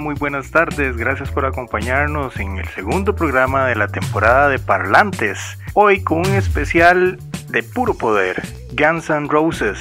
Muy 0.00 0.14
buenas 0.14 0.50
tardes. 0.50 0.96
Gracias 0.96 1.30
por 1.30 1.44
acompañarnos 1.44 2.40
en 2.40 2.56
el 2.56 2.66
segundo 2.68 3.14
programa 3.14 3.66
de 3.66 3.74
la 3.74 3.86
temporada 3.86 4.48
de 4.48 4.58
Parlantes. 4.58 5.58
Hoy 5.74 6.02
con 6.02 6.20
un 6.20 6.32
especial 6.32 7.18
de 7.50 7.62
puro 7.62 7.92
poder, 7.92 8.42
Guns 8.72 9.10
N' 9.10 9.28
Roses, 9.28 9.78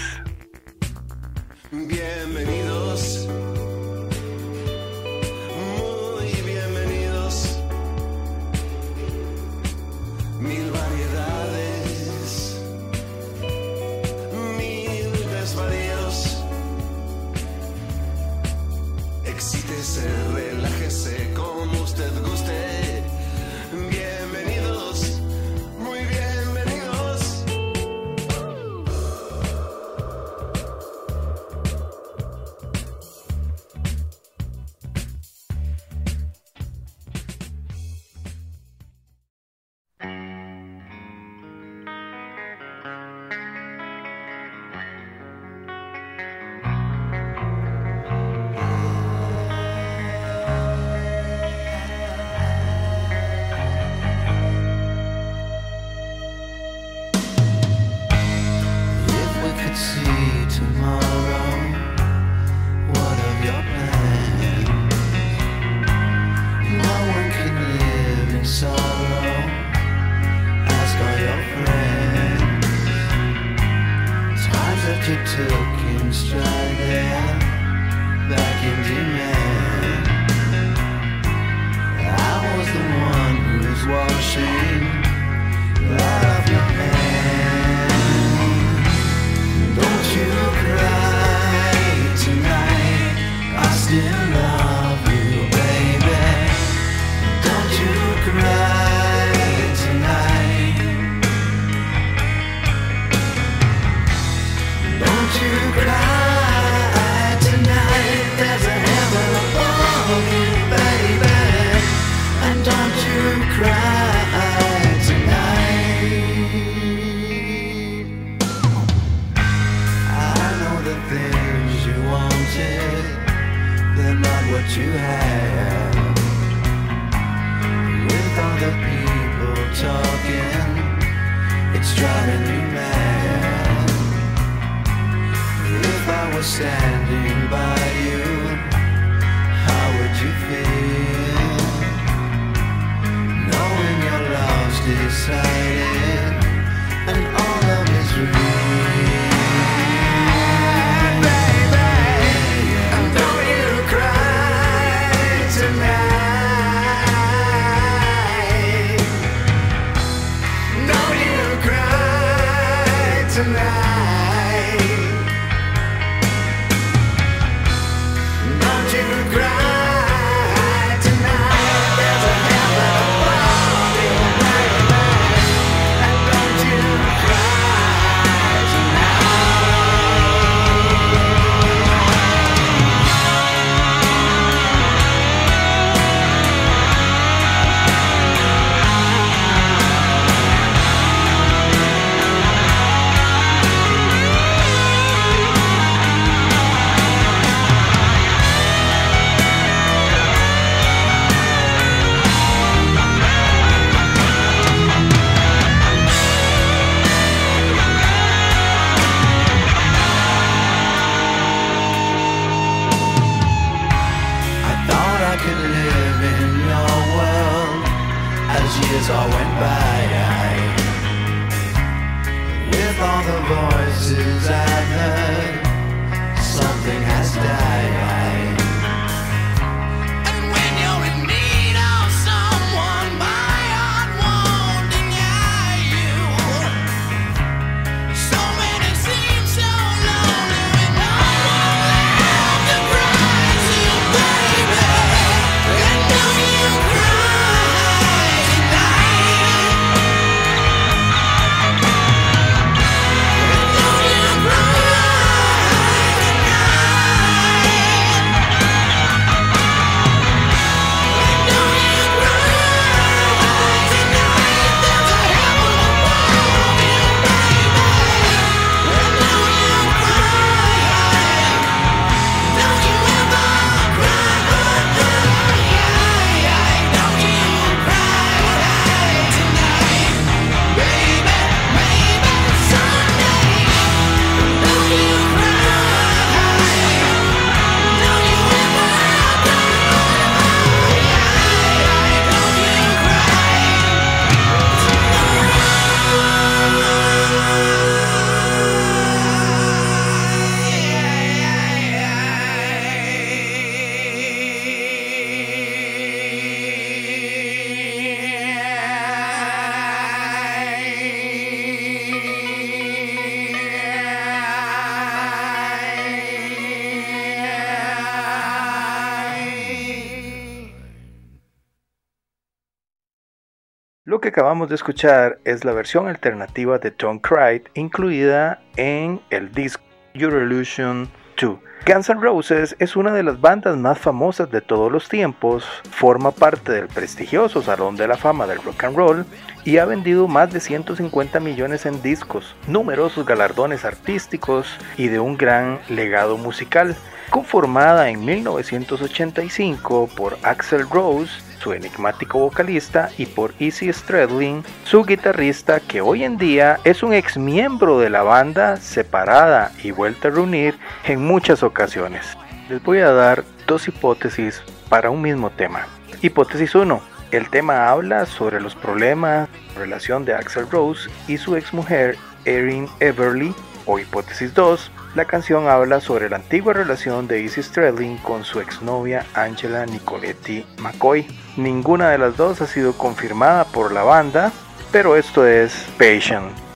Que 324.22 324.30
acabamos 324.30 324.68
de 324.68 324.76
escuchar 324.76 325.40
es 325.46 325.64
la 325.64 325.72
versión 325.72 326.10
alternativa 326.10 326.78
de 326.78 326.92
Tom 326.92 327.20
Cried 327.20 327.62
incluida 327.74 328.62
en 328.76 329.22
el 329.30 329.50
disco 329.54 329.82
Evolution 330.14 331.10
2. 331.40 331.58
Guns 331.86 332.10
N' 332.10 332.20
Roses 332.20 332.76
es 332.80 332.98
una 332.98 333.14
de 333.14 333.24
las 333.24 333.40
bandas 333.40 333.78
más 333.78 333.98
famosas 333.98 334.52
de 334.52 334.60
todos 334.60 334.92
los 334.92 335.08
tiempos, 335.08 335.66
forma 335.90 336.32
parte 336.32 336.74
del 336.74 336.88
prestigioso 336.88 337.62
Salón 337.62 337.96
de 337.96 338.10
la 338.10 338.18
Fama 338.18 338.46
del 338.46 338.62
Rock 338.62 338.84
and 338.84 338.98
Roll 338.98 339.26
y 339.64 339.78
ha 339.78 339.86
vendido 339.86 340.28
más 340.28 340.52
de 340.52 340.60
150 340.60 341.40
millones 341.40 341.86
en 341.86 342.02
discos, 342.02 342.56
numerosos 342.68 343.26
galardones 343.26 343.86
artísticos 343.86 344.68
y 344.98 345.08
de 345.08 345.22
un 345.22 345.38
gran 345.38 345.80
legado 345.88 346.38
musical. 346.38 346.96
Conformada 347.30 348.10
en 348.10 348.26
1985 348.26 350.10
por 350.16 350.38
Axel 350.44 350.90
Rose, 350.90 351.32
su 351.60 351.74
enigmático 351.74 352.40
vocalista, 352.40 353.10
y 353.18 353.26
por 353.26 353.54
Izzy 353.60 353.92
Stradlin, 353.92 354.64
su 354.84 355.04
guitarrista, 355.04 355.80
que 355.80 356.02
hoy 356.02 356.24
en 356.24 356.38
día 356.38 356.80
es 356.84 357.04
un 357.04 357.14
ex 357.14 357.38
miembro 357.38 358.00
de 358.00 358.10
la 358.10 358.24
banda, 358.24 358.78
separada 358.78 359.72
y 359.84 359.92
vuelta 359.92 360.30
a 360.30 360.32
reunir 360.32 360.78
en 361.06 361.24
muchas 361.24 361.64
ocasiones. 361.64 362.38
Les 362.70 362.82
voy 362.84 363.00
a 363.00 363.12
dar 363.12 363.44
dos 363.68 363.88
hipótesis 363.88 364.62
para 364.90 365.10
un 365.10 365.22
mismo 365.22 365.50
tema. 365.50 365.88
Hipótesis 366.22 366.76
1. 366.76 367.02
El 367.32 367.50
tema 367.50 367.90
habla 367.90 368.26
sobre 368.26 368.60
los 368.60 368.76
problemas, 368.76 369.50
relación 369.76 370.26
de 370.26 370.34
Axel 370.34 370.70
Rose 370.70 371.10
y 371.28 371.38
su 371.38 371.56
exmujer 371.56 372.18
Erin 372.46 372.88
Everly. 373.00 373.54
O 373.86 373.98
hipótesis 373.98 374.54
2. 374.54 374.92
La 375.16 375.26
canción 375.26 375.68
habla 375.68 376.02
sobre 376.02 376.30
la 376.30 376.36
antigua 376.36 376.72
relación 376.72 377.28
de 377.28 377.42
Izzy 377.42 377.64
Stradlin 377.64 378.18
con 378.18 378.46
su 378.46 378.60
exnovia 378.60 379.26
Angela 379.34 379.86
Nicoletti 379.88 380.64
McCoy. 380.78 381.26
Ninguna 381.58 382.12
de 382.12 382.20
las 382.20 382.38
dos 382.38 382.62
ha 382.62 382.68
sido 382.68 382.94
confirmada 382.94 383.66
por 383.66 383.92
la 383.92 384.04
banda, 384.04 384.52
pero 384.92 385.16
esto 385.16 385.48
es 385.48 385.74
Patient. 385.98 386.69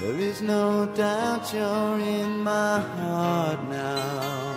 There 0.00 0.18
is 0.20 0.42
no 0.42 0.84
doubt 0.94 1.54
you're 1.54 1.98
in 1.98 2.44
my 2.44 2.80
heart 2.80 3.60
now. 3.70 4.54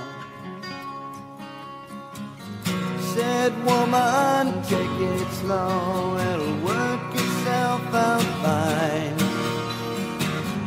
Said 3.13 3.53
woman, 3.63 4.61
take 4.63 4.97
it 5.15 5.27
slow, 5.39 6.17
it'll 6.29 6.57
work 6.65 7.15
itself 7.15 7.93
out 7.93 8.27
fine. 8.43 9.17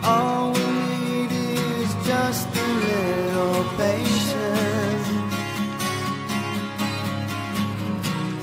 All 0.04 0.52
we 0.52 0.66
need 0.80 1.30
is 1.32 1.92
just 2.06 2.48
a 2.56 2.66
little 2.88 3.64
patience. 3.76 5.08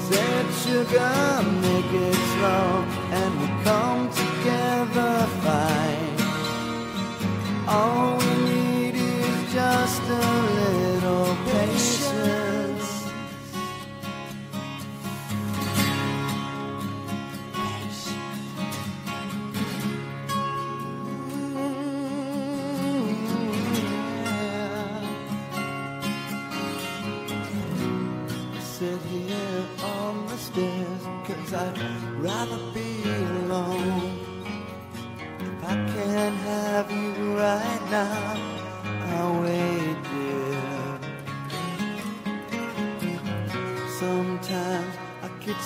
Said 0.08 0.46
sugar, 0.62 1.44
make 1.66 1.92
it 2.08 2.20
slow, 2.34 2.86
and 3.18 3.32
we'll 3.40 3.64
come 3.64 3.99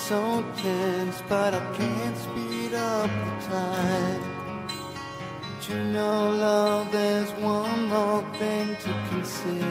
So 0.08 0.44
tense, 0.58 1.22
but 1.30 1.54
I 1.54 1.60
can't 1.78 2.14
speed 2.14 2.74
up 2.74 3.08
the 3.08 3.46
time. 3.48 4.22
But 5.40 5.66
you 5.66 5.82
know, 5.82 6.28
love, 6.28 6.92
there's 6.92 7.30
one 7.40 7.88
more 7.88 8.22
thing 8.34 8.76
to 8.84 8.92
consider. 9.08 9.64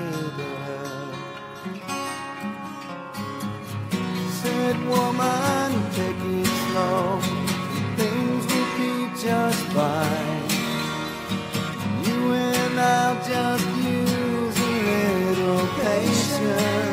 Said 4.41 4.77
woman, 4.87 5.71
take 5.91 6.23
it 6.39 6.47
slow. 6.65 7.19
Things 7.95 8.43
will 8.51 8.71
be 8.79 9.21
just 9.21 9.63
fine. 9.77 10.49
You 12.07 12.33
and 12.33 12.79
I'll 12.79 13.17
just 13.23 13.67
use 13.85 14.57
a 14.59 14.73
little 15.29 15.67
patience. 15.77 16.92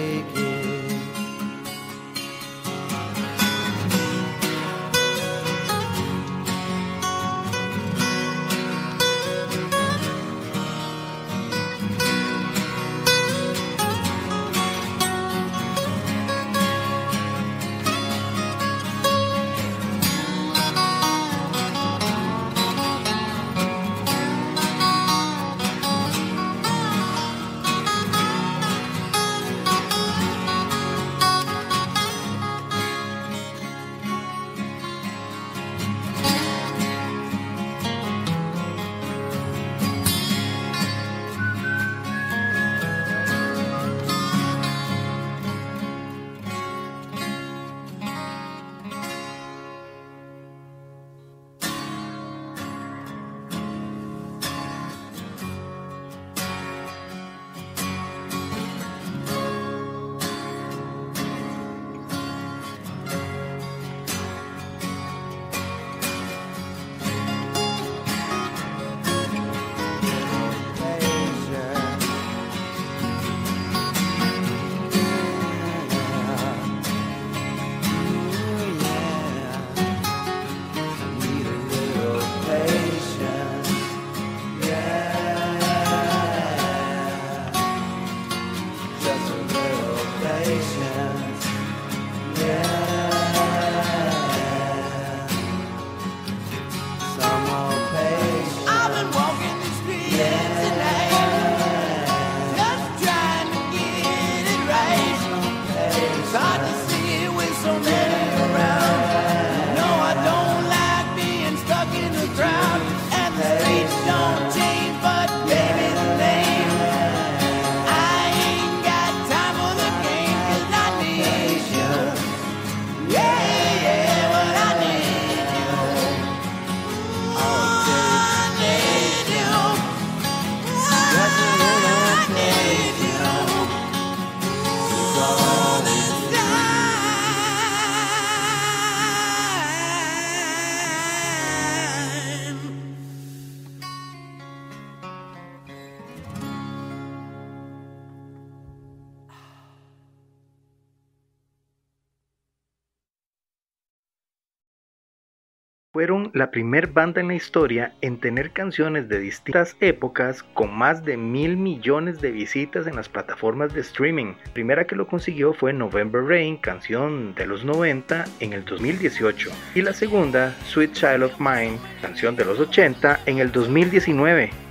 Fueron 156.01 156.31
la 156.33 156.49
primer 156.49 156.87
banda 156.87 157.21
en 157.21 157.27
la 157.27 157.35
historia 157.35 157.93
en 158.01 158.17
tener 158.17 158.49
canciones 158.49 159.07
de 159.07 159.19
distintas 159.19 159.77
épocas 159.81 160.41
con 160.41 160.73
más 160.75 161.05
de 161.05 161.15
mil 161.15 161.57
millones 161.57 162.19
de 162.19 162.31
visitas 162.31 162.87
en 162.87 162.95
las 162.95 163.07
plataformas 163.07 163.71
de 163.75 163.81
streaming. 163.81 164.33
La 164.45 164.51
primera 164.51 164.87
que 164.87 164.95
lo 164.95 165.05
consiguió 165.05 165.53
fue 165.53 165.73
November 165.73 166.23
Rain, 166.23 166.57
canción 166.57 167.35
de 167.35 167.45
los 167.45 167.63
90 167.63 168.25
en 168.39 168.53
el 168.53 168.65
2018, 168.65 169.51
y 169.75 169.83
la 169.83 169.93
segunda, 169.93 170.55
Sweet 170.65 170.93
Child 170.93 171.21
of 171.21 171.39
Mine, 171.39 171.77
canción 172.01 172.35
de 172.35 172.45
los 172.45 172.59
80 172.59 173.19
en 173.27 173.37
el 173.37 173.51
2019. 173.51 174.70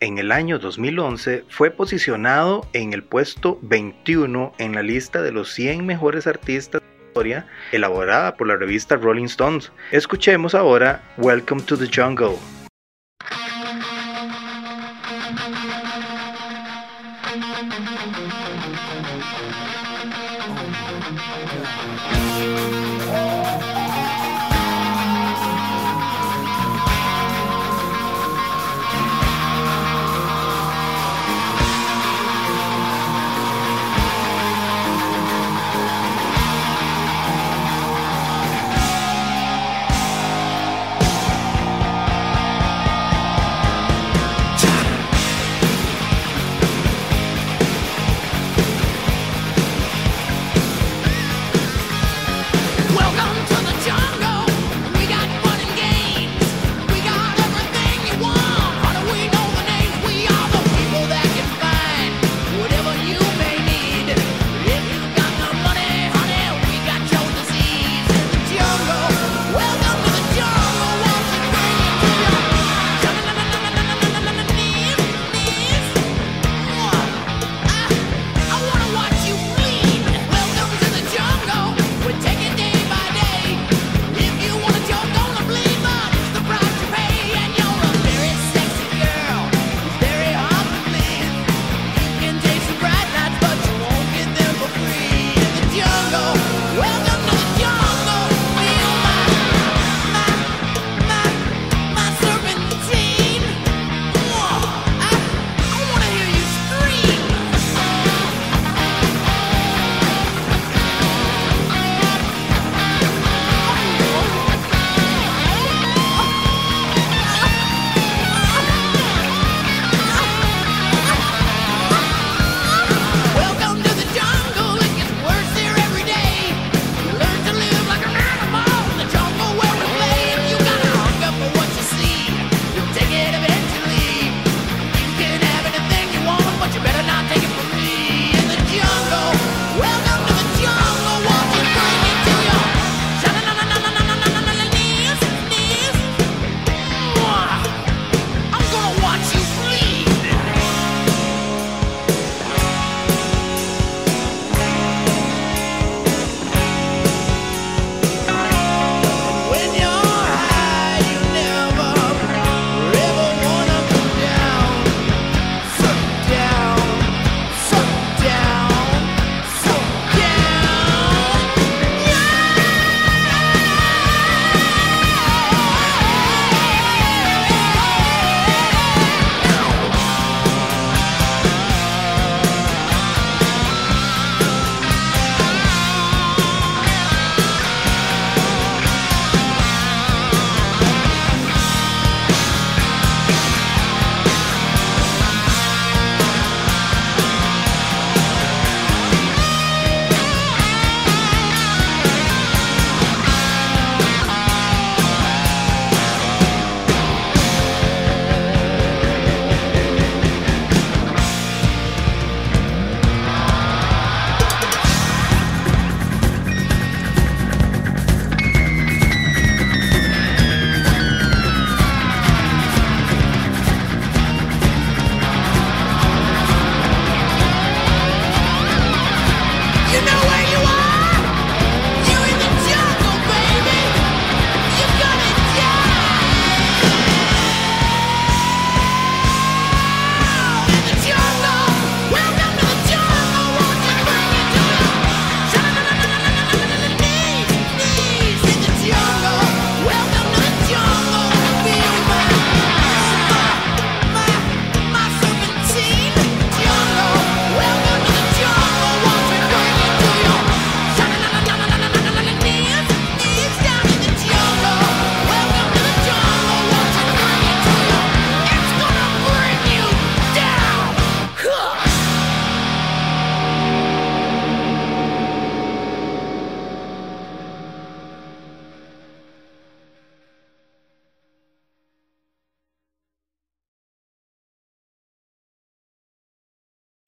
En 0.00 0.18
el 0.18 0.32
año 0.32 0.58
2011 0.58 1.44
fue 1.48 1.70
posicionado 1.70 2.66
en 2.72 2.92
el 2.92 3.02
puesto 3.02 3.58
21 3.62 4.54
en 4.58 4.74
la 4.74 4.82
lista 4.82 5.22
de 5.22 5.32
los 5.32 5.52
100 5.52 5.84
mejores 5.84 6.26
artistas 6.26 6.80
de 6.80 6.86
la 6.86 7.06
historia 7.08 7.46
elaborada 7.72 8.36
por 8.36 8.46
la 8.46 8.56
revista 8.56 8.96
Rolling 8.96 9.26
Stones. 9.26 9.72
Escuchemos 9.92 10.54
ahora. 10.54 11.02
Welcome 11.18 11.62
to 11.62 11.76
the 11.76 11.88
jungle. 11.88 12.38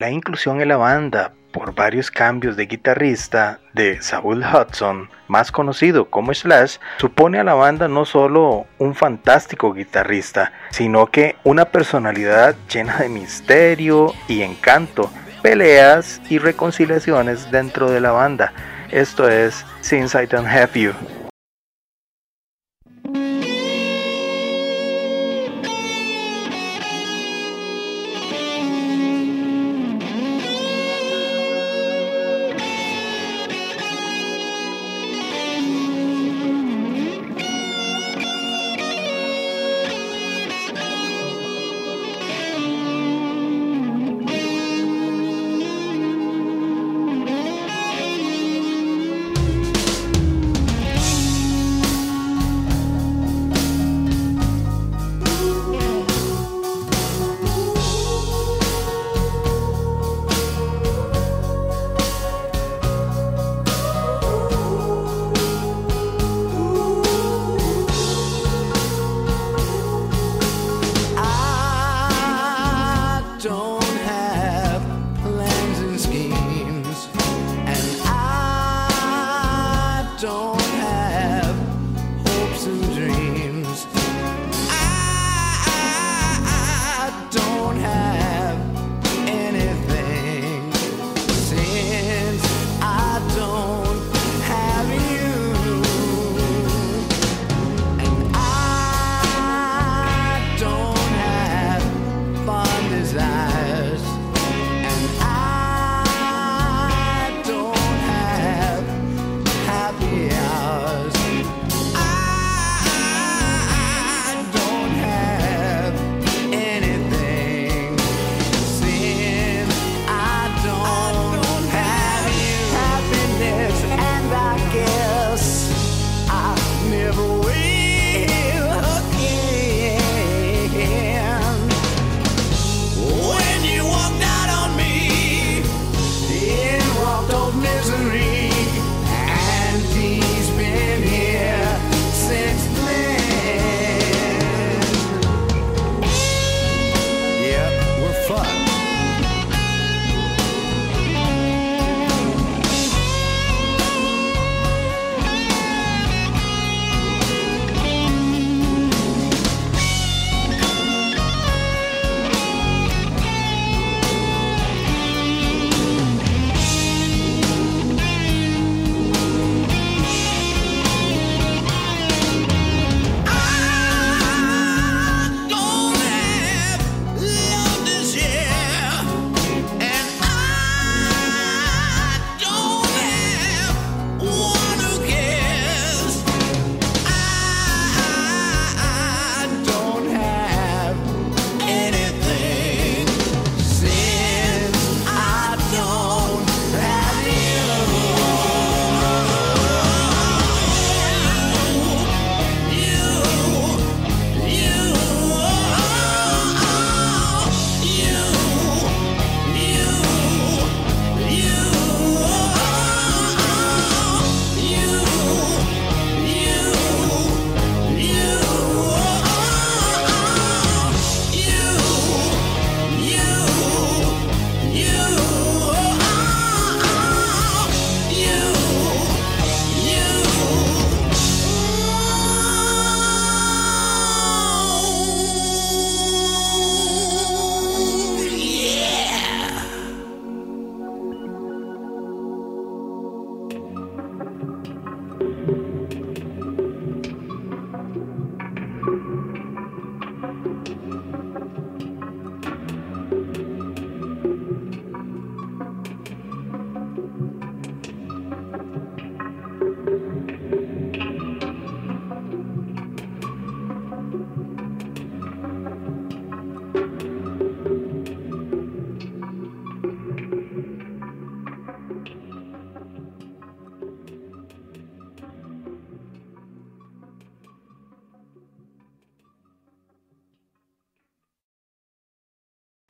La 0.09 0.15
inclusión 0.15 0.59
en 0.59 0.69
la 0.69 0.77
banda 0.77 1.33
por 1.51 1.75
varios 1.75 2.09
cambios 2.09 2.55
de 2.57 2.65
guitarrista 2.65 3.59
de 3.73 4.01
Saul 4.01 4.43
Hudson, 4.43 5.07
más 5.27 5.51
conocido 5.51 6.09
como 6.09 6.33
Slash, 6.33 6.77
supone 6.97 7.37
a 7.37 7.43
la 7.43 7.53
banda 7.53 7.87
no 7.87 8.05
solo 8.05 8.65
un 8.79 8.95
fantástico 8.95 9.71
guitarrista, 9.71 10.51
sino 10.71 11.05
que 11.05 11.35
una 11.43 11.65
personalidad 11.65 12.55
llena 12.73 12.97
de 12.97 13.09
misterio 13.09 14.15
y 14.27 14.41
encanto, 14.41 15.11
peleas 15.43 16.19
y 16.27 16.39
reconciliaciones 16.39 17.51
dentro 17.51 17.91
de 17.91 18.01
la 18.01 18.09
banda. 18.09 18.51
Esto 18.89 19.29
es 19.29 19.63
Since 19.81 20.23
I 20.23 20.25
Don't 20.25 20.47
Have 20.47 20.71
You. 20.73 21.18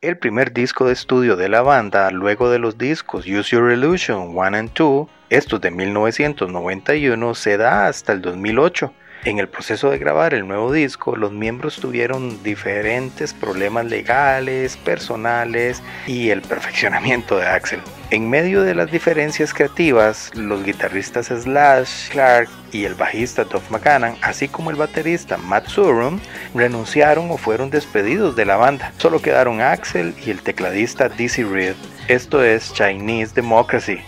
El 0.10 0.18
primer 0.18 0.54
disco 0.54 0.88
de 0.88 0.94
estudio 0.94 1.36
de 1.36 1.50
la 1.50 1.62
banda, 1.62 2.10
luego 2.10 2.50
de 2.50 2.58
los 2.58 2.80
discos 2.80 3.28
Use 3.28 3.56
Your 3.56 3.72
Illusion 3.72 4.36
1 4.36 4.58
and 4.58 4.74
2, 4.74 5.08
estos 5.30 5.62
de 5.62 5.70
1991, 5.70 7.36
se 7.36 7.58
da 7.58 7.86
hasta 7.86 8.14
el 8.14 8.22
2008, 8.24 8.92
En 9.26 9.38
el 9.38 9.50
proceso 9.50 9.90
de 9.90 9.98
grabar 9.98 10.34
el 10.34 10.48
nuevo 10.48 10.72
disco, 10.72 11.18
los 11.18 11.34
miembros 11.34 11.76
tuvieron 11.76 12.42
diferentes 12.42 13.34
problemas 13.34 13.86
legales, 13.86 14.78
personales 14.78 15.84
y 16.08 16.30
el 16.30 16.42
perfeccionamiento 16.42 17.38
de 17.38 17.46
Axel. 17.46 17.82
En 18.12 18.30
medio 18.30 18.64
de 18.64 18.74
las 18.76 18.90
diferencias 18.90 19.54
creativas, 19.54 20.32
los 20.36 20.64
guitarristas 20.64 21.28
Slash, 21.28 22.10
Clark 22.12 22.50
y 22.72 22.86
el 22.86 22.96
bajista 22.96 23.44
Duff 23.44 23.70
McCann, 23.70 24.16
así 24.22 24.48
como 24.48 24.72
el 24.72 24.78
baterista 24.78 25.38
Matt 25.38 25.68
Sorum, 25.68 26.22
renunciaron 26.56 27.30
o 27.30 27.38
fueron 27.38 27.70
despedidos 27.70 28.38
de 28.38 28.46
la 28.46 28.56
banda. 28.56 28.94
Solo 28.98 29.22
quedaron 29.22 29.60
Axel 29.60 30.16
y 30.26 30.30
el 30.32 30.42
tecladista 30.42 31.10
Dizzy 31.10 31.44
Reed. 31.44 31.76
Esto 32.08 32.42
es 32.42 32.74
Chinese 32.74 33.34
Democracy. 33.36 34.00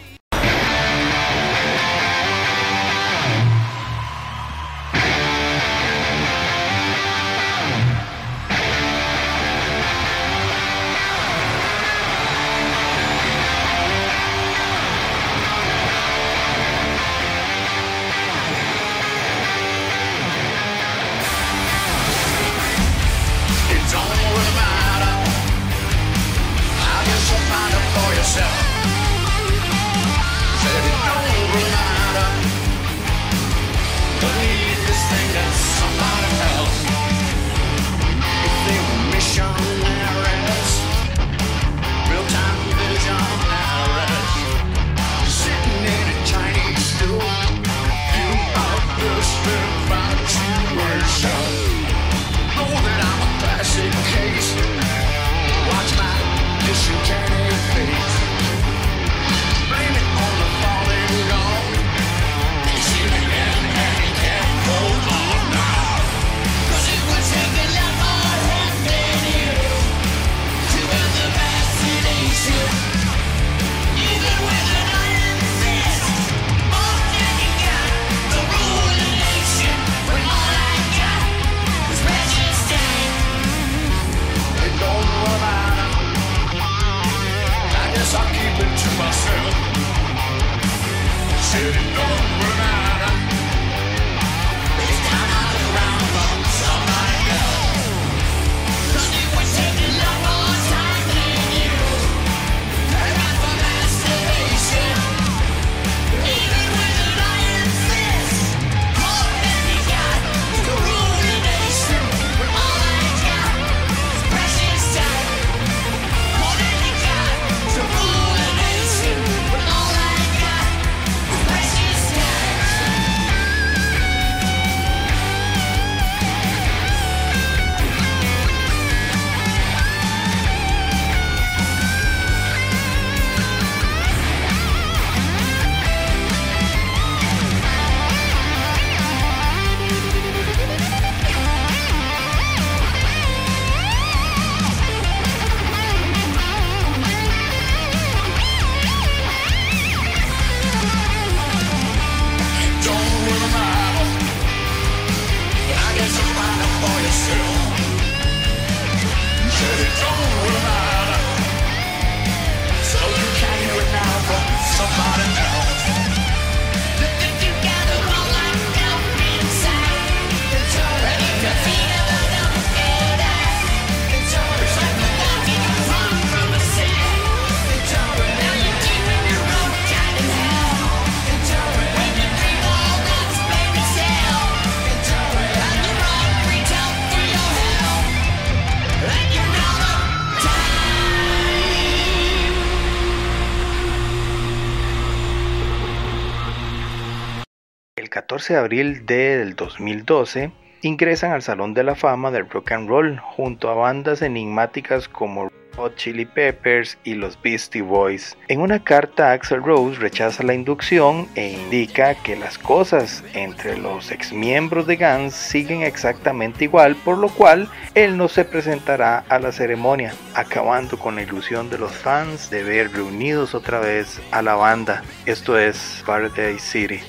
14 198.51 198.53
de 198.53 198.57
abril 198.57 199.05
del 199.05 199.55
2012 199.55 200.51
ingresan 200.81 201.31
al 201.31 201.41
Salón 201.41 201.73
de 201.73 201.83
la 201.83 201.95
Fama 201.95 202.31
del 202.31 202.49
Rock 202.49 202.73
and 202.73 202.89
Roll 202.89 203.17
junto 203.17 203.69
a 203.69 203.75
bandas 203.75 204.21
enigmáticas 204.21 205.07
como 205.07 205.49
Hot 205.77 205.95
Chili 205.95 206.25
Peppers 206.25 206.97
y 207.05 207.13
los 207.13 207.41
Beastie 207.41 207.81
Boys. 207.81 208.37
En 208.49 208.59
una 208.59 208.83
carta 208.83 209.31
Axel 209.31 209.63
Rose 209.63 209.99
rechaza 209.99 210.43
la 210.43 210.53
inducción 210.53 211.29
e 211.35 211.53
indica 211.53 212.15
que 212.15 212.35
las 212.35 212.57
cosas 212.57 213.23
entre 213.33 213.77
los 213.77 214.11
exmiembros 214.11 214.85
de 214.85 214.97
Guns 214.97 215.33
siguen 215.33 215.83
exactamente 215.83 216.65
igual, 216.65 216.97
por 216.97 217.17
lo 217.17 217.29
cual 217.29 217.69
él 217.95 218.17
no 218.17 218.27
se 218.27 218.43
presentará 218.43 219.23
a 219.29 219.39
la 219.39 219.53
ceremonia, 219.53 220.13
acabando 220.35 220.99
con 220.99 221.15
la 221.15 221.21
ilusión 221.21 221.69
de 221.69 221.77
los 221.77 221.93
fans 221.93 222.49
de 222.49 222.63
ver 222.63 222.91
reunidos 222.91 223.55
otra 223.55 223.79
vez 223.79 224.21
a 224.31 224.41
la 224.41 224.55
banda. 224.55 225.03
Esto 225.25 225.57
es 225.57 226.03
Paradise 226.05 226.59
City. 226.59 226.99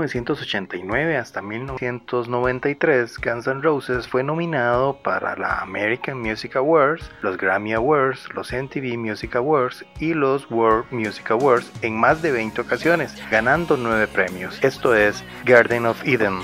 1989 0.00 1.16
hasta 1.16 1.42
1993, 1.42 3.18
Guns 3.18 3.46
N' 3.46 3.62
Roses 3.62 4.08
fue 4.08 4.22
nominado 4.24 4.96
para 5.02 5.36
la 5.36 5.58
American 5.58 6.20
Music 6.20 6.56
Awards, 6.56 7.10
los 7.22 7.36
Grammy 7.36 7.74
Awards, 7.74 8.26
los 8.34 8.52
MTV 8.52 8.96
Music 8.96 9.36
Awards 9.36 9.84
y 9.98 10.14
los 10.14 10.50
World 10.50 10.86
Music 10.90 11.30
Awards 11.30 11.70
en 11.82 11.98
más 11.98 12.22
de 12.22 12.32
20 12.32 12.62
ocasiones, 12.62 13.14
ganando 13.30 13.76
9 13.76 14.08
premios. 14.08 14.58
Esto 14.62 14.94
es 14.94 15.22
Garden 15.44 15.86
of 15.86 16.02
Eden. 16.06 16.40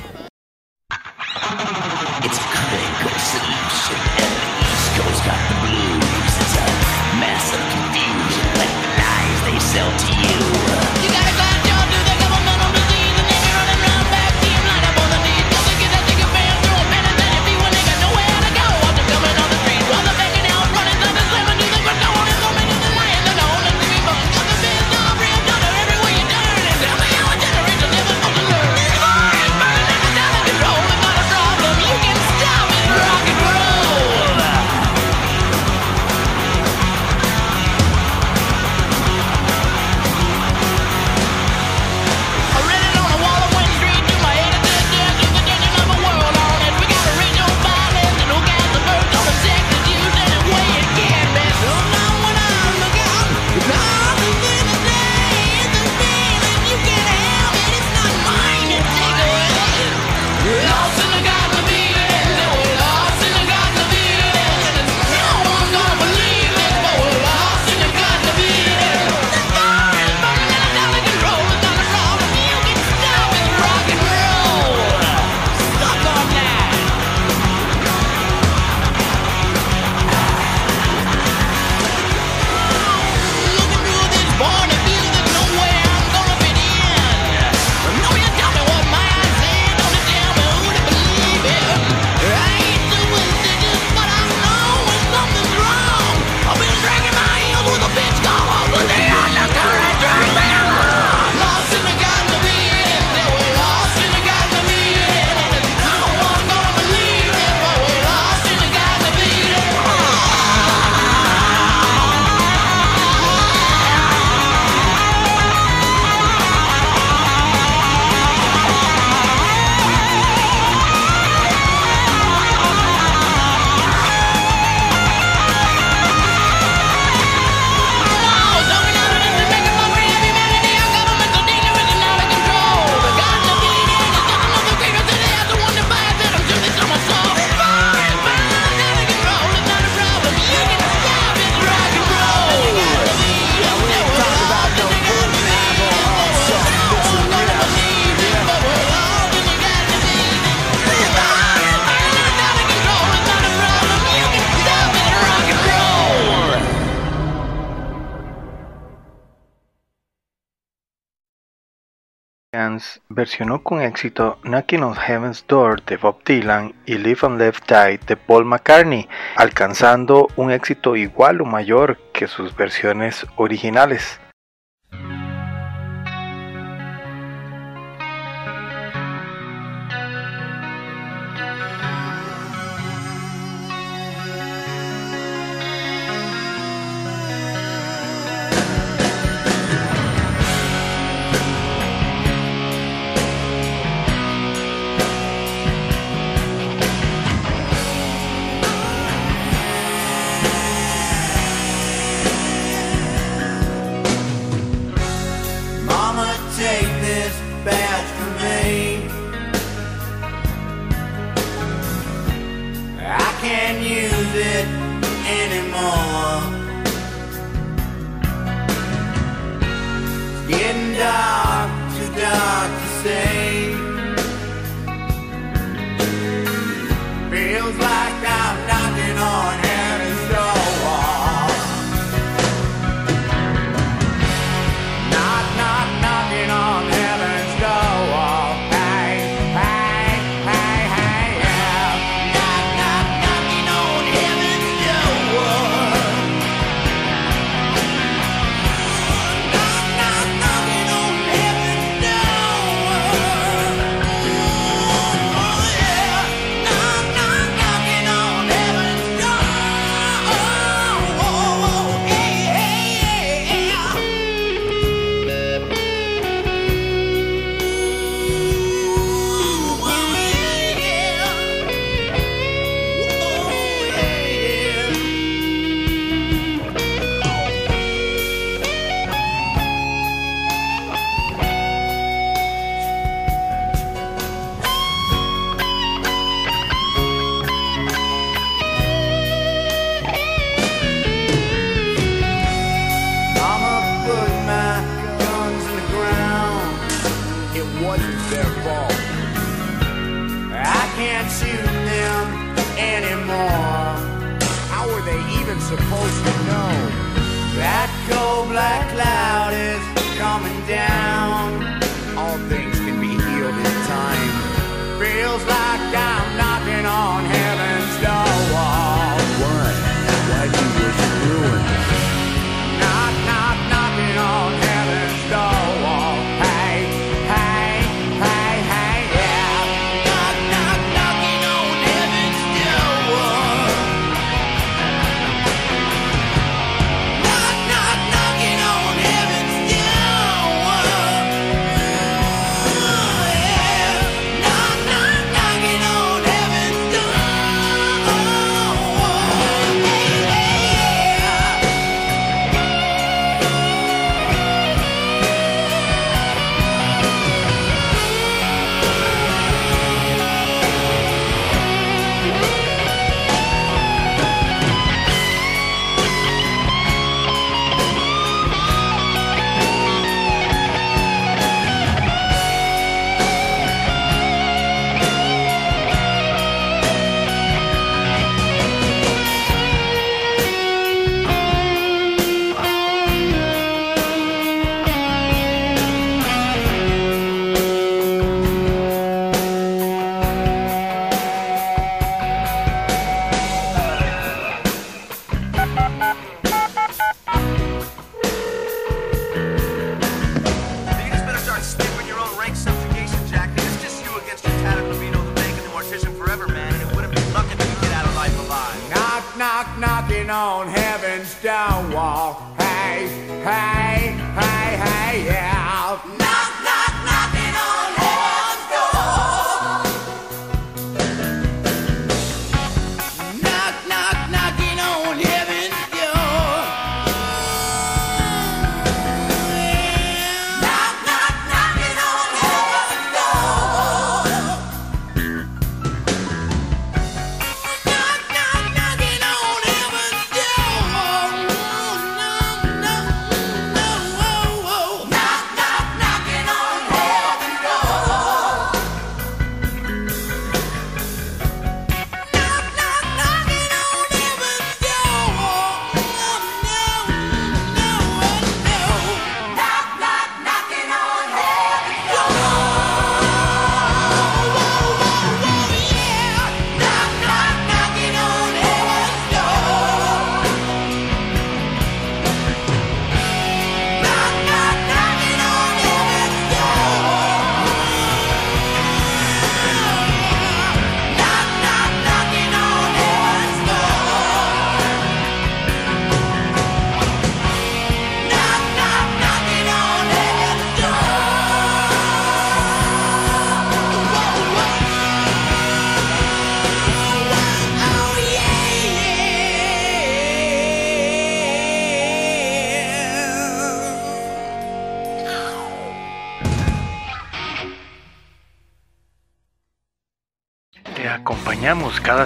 con 163.63 163.81
éxito 163.83 164.39
Knocking 164.45 164.85
on 164.85 164.95
Heaven's 164.95 165.45
Door 165.49 165.83
de 165.83 165.97
Bob 165.97 166.23
Dylan 166.25 166.75
y 166.87 166.97
Live 166.97 167.21
and 167.23 167.39
Left 167.39 167.69
Die 167.69 167.99
de 168.07 168.17
Paul 168.17 168.45
McCartney, 168.45 169.09
alcanzando 169.35 170.29
un 170.37 170.53
éxito 170.53 170.95
igual 170.95 171.41
o 171.41 171.45
mayor 171.45 171.99
que 172.13 172.29
sus 172.29 172.57
versiones 172.57 173.27
originales. 173.37 174.21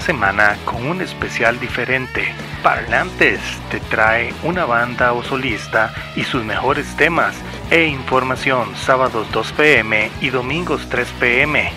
semana 0.00 0.56
con 0.64 0.86
un 0.86 1.00
especial 1.00 1.58
diferente. 1.60 2.32
Parlantes 2.62 3.40
te 3.70 3.80
trae 3.80 4.32
una 4.42 4.64
banda 4.64 5.12
o 5.12 5.22
solista 5.22 5.92
y 6.16 6.24
sus 6.24 6.44
mejores 6.44 6.96
temas 6.96 7.34
e 7.70 7.86
información 7.86 8.74
sábados 8.76 9.30
2 9.32 9.52
pm 9.52 10.10
y 10.20 10.30
domingos 10.30 10.88
3 10.88 11.08
pm. 11.20 11.72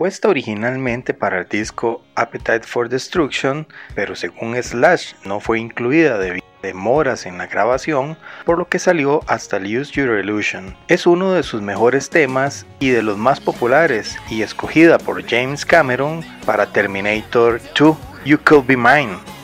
Puesta 0.00 0.30
originalmente 0.30 1.12
para 1.12 1.40
el 1.40 1.46
disco 1.46 2.02
Appetite 2.14 2.62
for 2.62 2.88
Destruction, 2.88 3.66
pero 3.94 4.16
según 4.16 4.56
Slash 4.56 5.12
no 5.26 5.40
fue 5.40 5.60
incluida 5.60 6.16
debido 6.16 6.42
a 6.62 6.66
demoras 6.66 7.26
en 7.26 7.36
la 7.36 7.48
grabación, 7.48 8.16
por 8.46 8.56
lo 8.56 8.66
que 8.66 8.78
salió 8.78 9.20
hasta 9.26 9.58
Use 9.58 9.92
Your 9.92 10.18
Illusion. 10.18 10.74
Es 10.88 11.06
uno 11.06 11.34
de 11.34 11.42
sus 11.42 11.60
mejores 11.60 12.08
temas 12.08 12.64
y 12.78 12.88
de 12.88 13.02
los 13.02 13.18
más 13.18 13.40
populares 13.40 14.16
y 14.30 14.40
escogida 14.40 14.96
por 14.96 15.22
James 15.28 15.66
Cameron 15.66 16.24
para 16.46 16.72
Terminator 16.72 17.60
2, 17.78 17.94
You 18.24 18.38
Could 18.42 18.68
Be 18.68 18.78
Mine. 18.78 19.39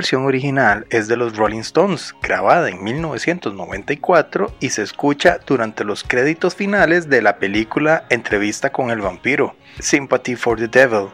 versión 0.00 0.24
original 0.24 0.86
es 0.88 1.08
de 1.08 1.16
los 1.18 1.36
Rolling 1.36 1.60
Stones, 1.60 2.14
grabada 2.22 2.70
en 2.70 2.82
1994 2.82 4.50
y 4.58 4.70
se 4.70 4.80
escucha 4.80 5.40
durante 5.46 5.84
los 5.84 6.04
créditos 6.04 6.54
finales 6.54 7.10
de 7.10 7.20
la 7.20 7.36
película 7.36 8.06
Entrevista 8.08 8.72
con 8.72 8.90
el 8.90 9.02
vampiro, 9.02 9.54
Sympathy 9.78 10.36
for 10.36 10.58
the 10.58 10.68
Devil, 10.68 11.10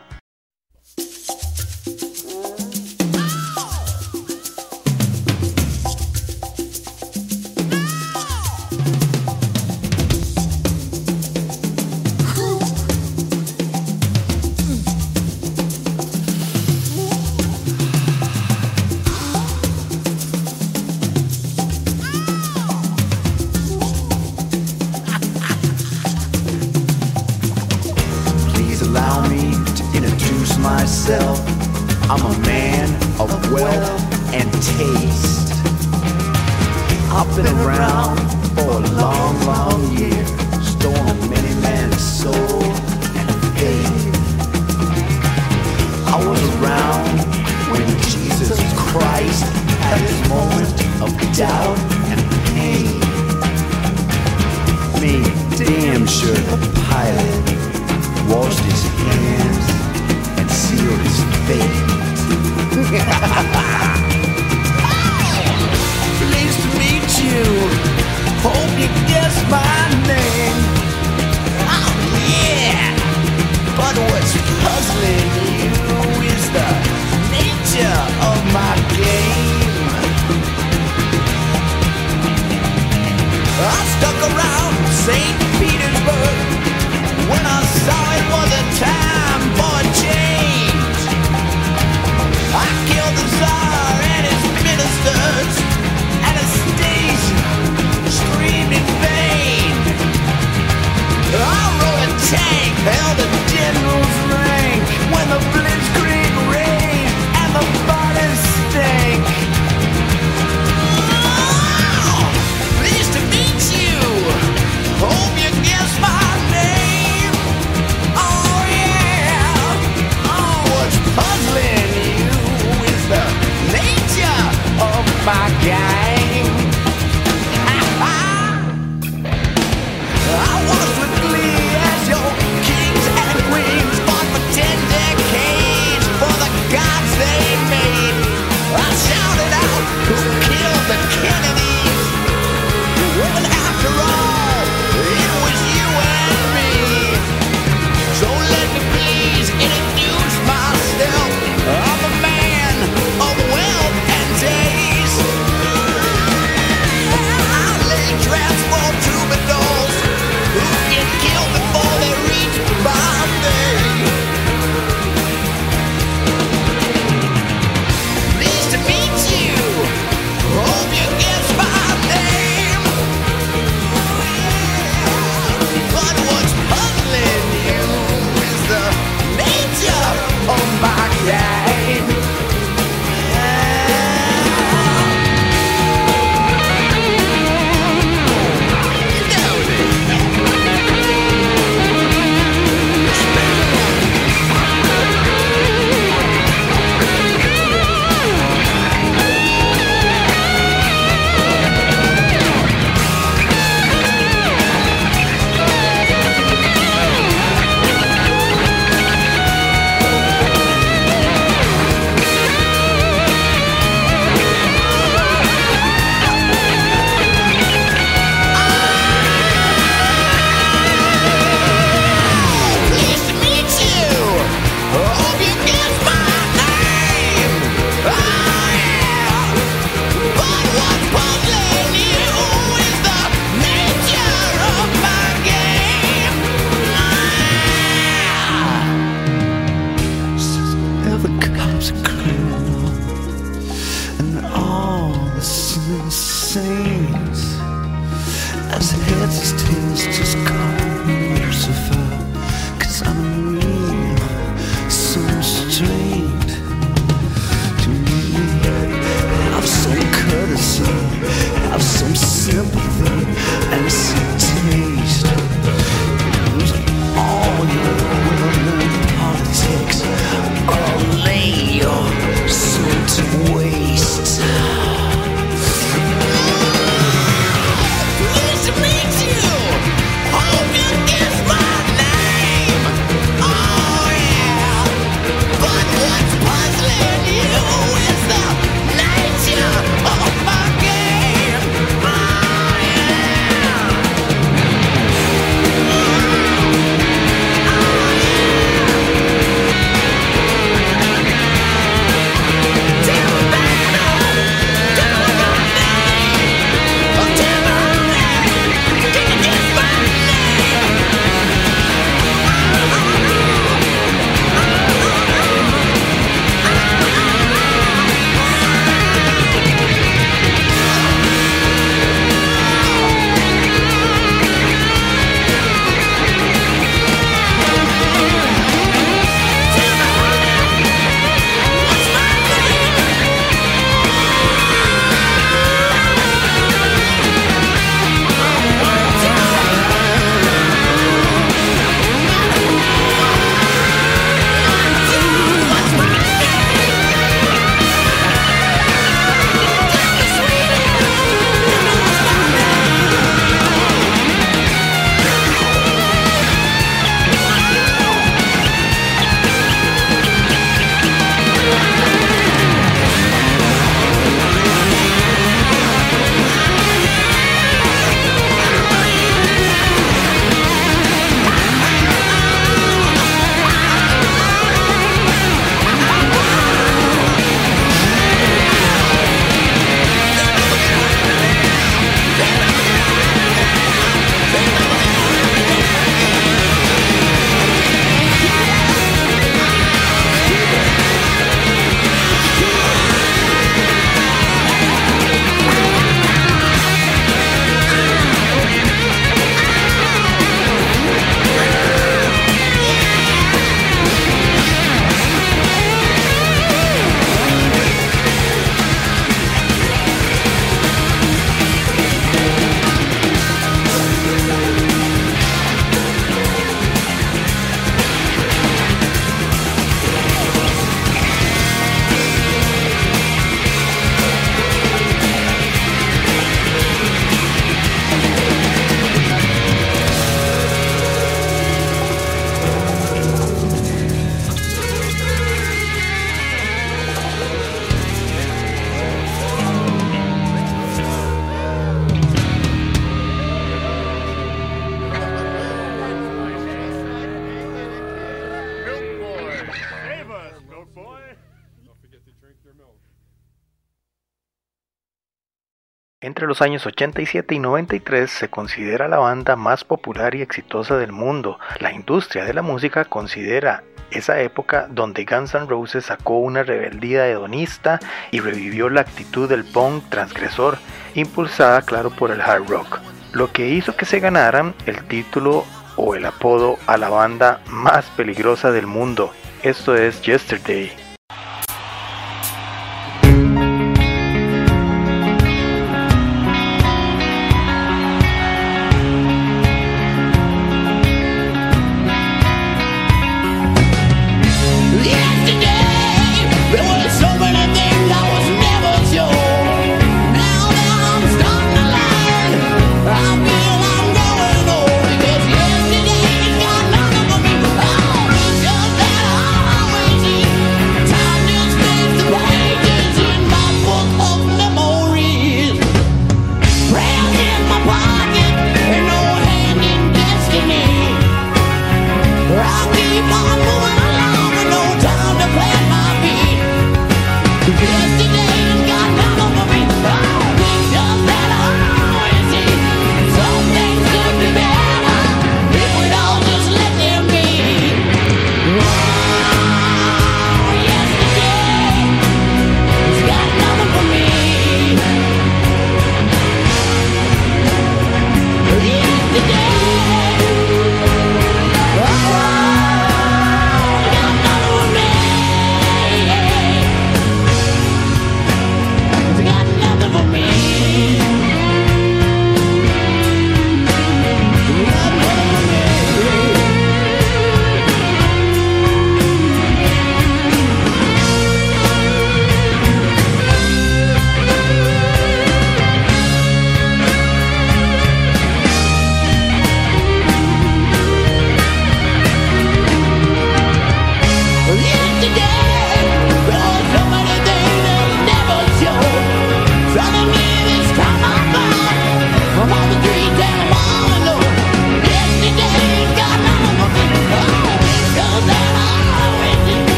Entre 456.36 456.48
los 456.48 456.60
años 456.60 456.84
87 456.84 457.54
y 457.54 457.58
93 457.58 458.30
se 458.30 458.50
considera 458.50 459.08
la 459.08 459.16
banda 459.16 459.56
más 459.56 459.84
popular 459.84 460.34
y 460.34 460.42
exitosa 460.42 460.98
del 460.98 461.10
mundo. 461.10 461.58
La 461.80 461.94
industria 461.94 462.44
de 462.44 462.52
la 462.52 462.60
música 462.60 463.06
considera 463.06 463.84
esa 464.10 464.38
época 464.42 464.86
donde 464.90 465.24
Guns 465.24 465.54
N' 465.54 465.66
Roses 465.66 466.04
sacó 466.04 466.36
una 466.40 466.62
rebeldía 466.62 467.26
hedonista 467.26 468.00
y 468.32 468.40
revivió 468.40 468.90
la 468.90 469.00
actitud 469.00 469.48
del 469.48 469.64
punk 469.64 470.10
transgresor, 470.10 470.76
impulsada 471.14 471.80
claro 471.80 472.10
por 472.10 472.30
el 472.30 472.42
hard 472.42 472.68
rock, 472.68 473.00
lo 473.32 473.50
que 473.50 473.70
hizo 473.70 473.96
que 473.96 474.04
se 474.04 474.20
ganaran 474.20 474.74
el 474.84 475.04
título 475.04 475.64
o 475.96 476.16
el 476.16 476.26
apodo 476.26 476.76
a 476.86 476.98
la 476.98 477.08
banda 477.08 477.62
más 477.70 478.04
peligrosa 478.14 478.72
del 478.72 478.86
mundo. 478.86 479.32
Esto 479.62 479.96
es 479.96 480.20
Yesterday. 480.20 481.05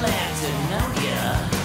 glad 0.00 0.36
to 0.40 0.48
know 0.70 1.02
ya. 1.02 1.57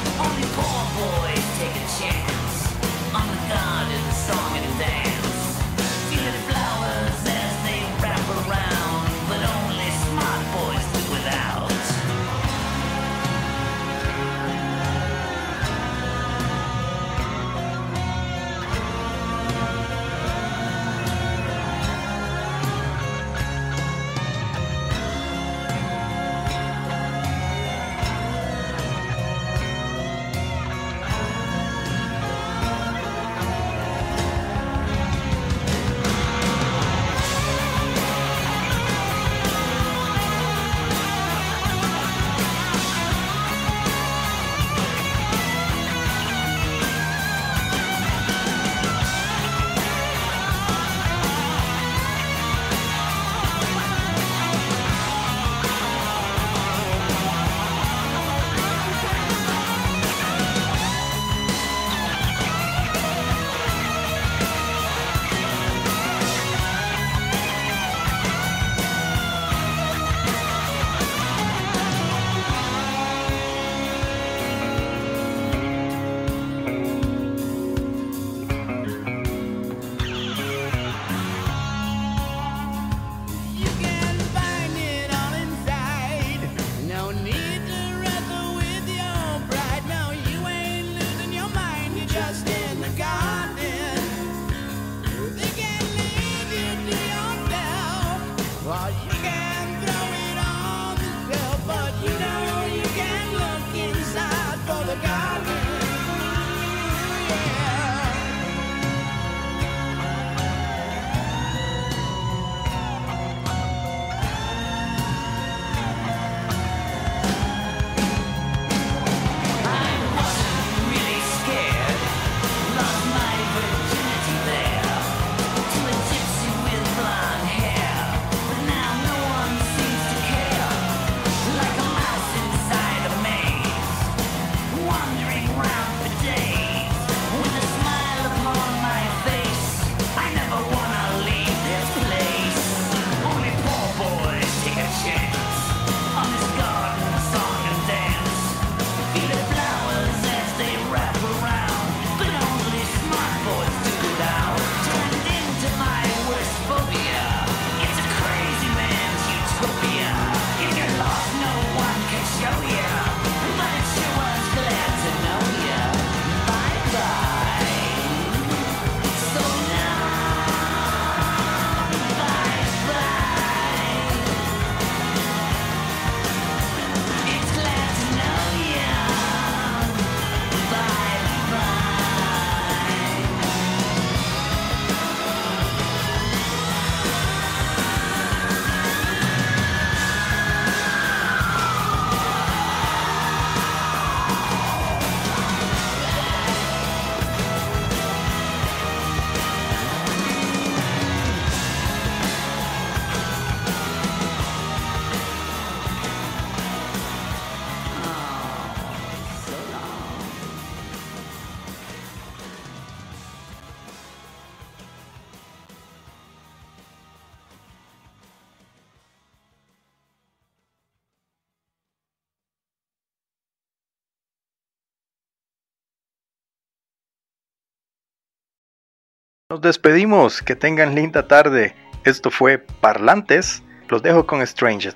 Nos 229.53 229.61
despedimos, 229.61 230.41
que 230.41 230.55
tengan 230.55 230.95
linda 230.95 231.27
tarde. 231.27 231.75
Esto 232.05 232.31
fue 232.31 232.57
Parlantes. 232.57 233.61
Los 233.87 234.01
dejo 234.01 234.25
con 234.25 234.43
Stranger. 234.47 234.95